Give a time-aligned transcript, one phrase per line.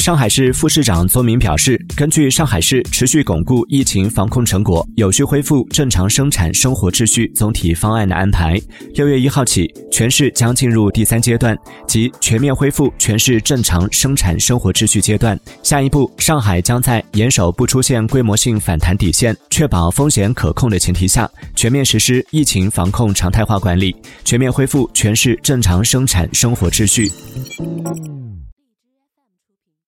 [0.00, 8.58] 上海市副市长邹明表示，根据上海市持续巩固疫情防控成果、有序恢复正常生产生活秩序总体方案的安排，
[8.94, 11.54] 六月一号起，全市将进入第三阶段，
[11.86, 15.38] 即全面恢复全市正常生产生活秩序阶段。
[15.62, 23.94] 下一步，上海将在严守不出现规模性反弹底线、确保风险可控的前提下，全面实施疫情防控常态化管理，
[24.24, 27.06] 全面恢复全市正常生产生活秩序。